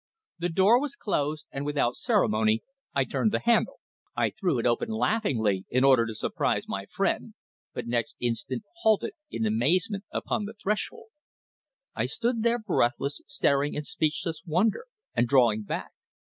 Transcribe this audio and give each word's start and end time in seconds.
The 0.39 0.49
door 0.49 0.81
was 0.81 0.95
closed, 0.95 1.45
and 1.51 1.63
without 1.63 1.93
ceremony 1.95 2.63
I 2.95 3.03
turned 3.05 3.31
the 3.31 3.41
handle. 3.41 3.79
I 4.17 4.31
threw 4.31 4.57
it 4.57 4.65
open 4.65 4.89
laughingly 4.89 5.65
in 5.69 5.83
order 5.83 6.07
to 6.07 6.15
surprise 6.15 6.67
my 6.67 6.87
friend, 6.87 7.35
but 7.75 7.85
next 7.85 8.15
instant 8.19 8.63
halted 8.77 9.13
in 9.29 9.45
amazement 9.45 10.05
upon 10.11 10.45
the 10.45 10.55
threshold. 10.59 11.09
I 11.93 12.07
stood 12.07 12.41
there 12.41 12.57
breathless, 12.57 13.21
staring 13.27 13.75
in 13.75 13.83
speechless 13.83 14.41
wonder, 14.43 14.87
and 15.13 15.27
drawing 15.27 15.61
back. 15.65 15.91